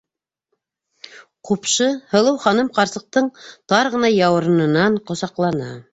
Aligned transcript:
-Ҡупшы, 1.49 1.89
һылыу 2.13 2.39
ханым 2.45 2.71
ҡарсыҡтың 2.79 3.31
тар 3.75 3.93
ғына 3.97 4.15
яурынынан 4.17 5.01
ҡосаҡланы. 5.11 5.73